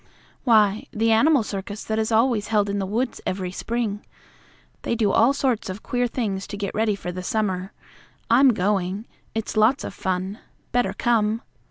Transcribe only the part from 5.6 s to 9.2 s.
of queer things to get ready for the summer. I'm going.